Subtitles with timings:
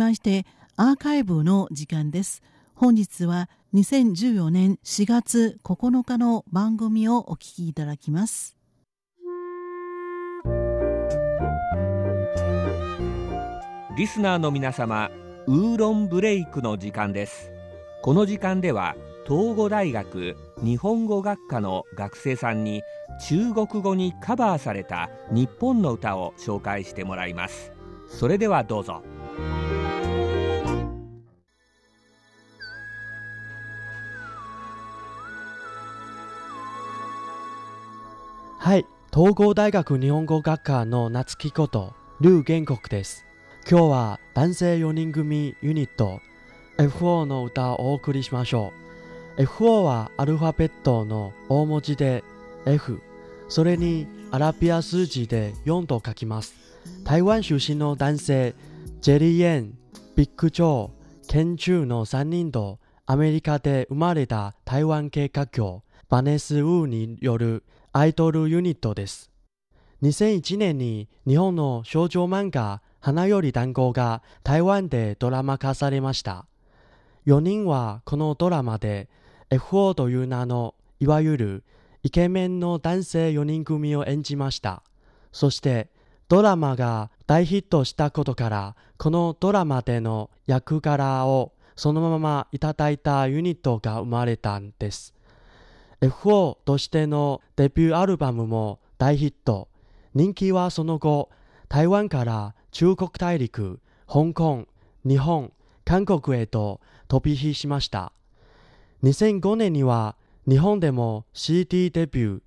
[0.00, 0.46] まして
[0.76, 2.42] アーカイブの時間です。
[2.74, 8.56] 本日は2014年4月9日の番組をお聞きいただきます。
[13.98, 15.10] リスナーの皆様
[15.46, 17.50] ウーロンブレイクの時間です。
[18.00, 18.96] この時間では
[19.28, 22.80] 東語大学日本語学科の学生さんに
[23.28, 27.70] 中国語にカバーされた日本の歌を紹介してもらいます。
[28.08, 29.02] それではどうぞ。
[38.70, 43.26] はい東郷大学日本語学科の夏木こと劉玄国です。
[43.68, 46.20] 今日は男性4人組ユニット
[46.78, 48.72] FO の歌をお送りしましょ
[49.36, 49.42] う。
[49.42, 52.22] FO はアルファベットの大文字で
[52.64, 53.02] F
[53.48, 56.54] それにアラビア数字で4と書きます。
[57.02, 58.54] 台湾出身の男性
[59.00, 59.74] ジェリー・エン、
[60.14, 69.32] ビッグ・チョー、ケン・チューの3人とアメリカで生まれた台湾系歌曲バネス・ウーによるアイドルユニットです。
[70.04, 76.46] 2001年に日本の少女漫画花より団子が台湾でドラマ化されました。
[77.26, 79.08] 4人はこのドラマで
[79.50, 81.64] FO という名のいわゆる
[82.04, 84.84] イケメンの男性4人組を演じました。
[85.32, 85.90] そして
[86.28, 95.12] ドラマが大ヒットしたことからこのドラマでの役柄をそのままいただいたユニットが生まれたんです。
[96.00, 99.68] FO としてのデビューアルバムも大ヒット。
[100.14, 101.30] 人気はその後、
[101.68, 104.66] 台湾から中国大陸、香港、
[105.04, 105.52] 日本、
[105.84, 108.12] 韓国へと飛び火しました。
[109.02, 110.16] 2005年には
[110.48, 112.42] 日本でも CD デビュー、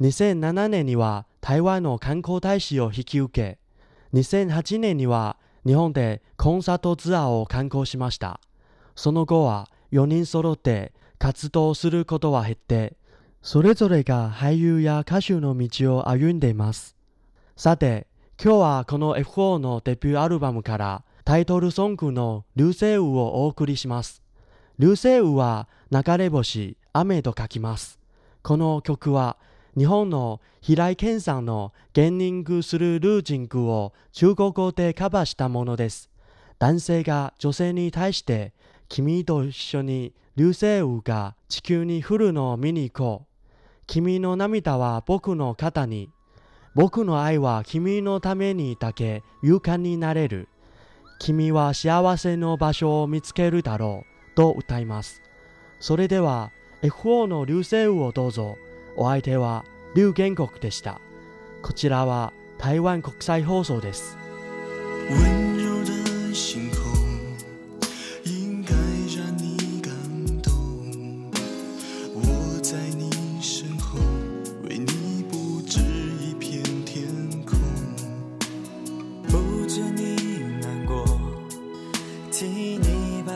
[0.00, 3.58] 2007年には台湾の観光大使を引き受
[4.12, 8.40] け、2008年には日本でコンサートツアーを観光しました。
[8.94, 12.96] その後は4人揃って活動することは減って、
[13.42, 16.96] それぞれが俳優や歌手の道を歩んでいます。
[17.56, 18.06] さて、
[18.42, 24.22] 今日はこの F4 のデビューアルバムからタイトルソングの流星雨をお送りします。
[24.78, 27.98] 流星雨は流れ星、雨と書きます。
[28.42, 29.38] この曲は
[29.76, 36.10] 日本の平井堅さんのゲンニングするルージングを中国語でカバーしたものです。
[36.58, 38.52] 男性が女性に対して
[38.88, 43.46] 君と一緒に流星雨が地球に降るのを見に行こう。
[43.86, 46.10] 君の涙は僕の肩に。
[46.74, 50.48] 僕の愛は君のためにだけ勇敢になれる。
[51.18, 54.34] 君は幸せの場所を見つけるだろう。
[54.36, 55.22] と歌います。
[55.80, 56.52] それでは
[56.82, 58.56] FO の流星雨をどうぞ。
[58.96, 59.64] お相手は
[59.94, 61.00] 劉玄国でした。
[61.62, 64.18] こちらは台湾国際放送です。